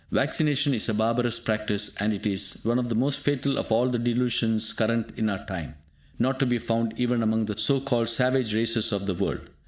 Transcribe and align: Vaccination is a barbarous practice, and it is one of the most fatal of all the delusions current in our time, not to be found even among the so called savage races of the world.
Vaccination 0.11 0.73
is 0.73 0.89
a 0.89 0.95
barbarous 0.95 1.39
practice, 1.39 1.95
and 1.99 2.11
it 2.11 2.25
is 2.25 2.61
one 2.63 2.79
of 2.79 2.89
the 2.89 2.95
most 2.95 3.19
fatal 3.19 3.59
of 3.59 3.71
all 3.71 3.87
the 3.87 3.99
delusions 3.99 4.73
current 4.73 5.11
in 5.15 5.29
our 5.29 5.45
time, 5.45 5.75
not 6.17 6.39
to 6.39 6.45
be 6.47 6.57
found 6.57 6.95
even 6.97 7.21
among 7.21 7.45
the 7.45 7.55
so 7.55 7.79
called 7.79 8.09
savage 8.09 8.51
races 8.51 8.91
of 8.91 9.05
the 9.05 9.13
world. 9.13 9.47